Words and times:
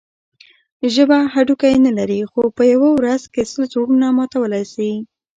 ژبه 0.93 1.17
هډوکی 1.33 1.73
نه 1.85 1.91
لري؛ 1.97 2.21
خو 2.31 2.41
په 2.57 2.63
یوه 2.73 2.89
ورځ 2.97 3.21
کښي 3.33 3.43
سل 3.51 3.63
زړونه 3.73 4.07
ماتولای 4.17 4.63
سي. 4.73 4.91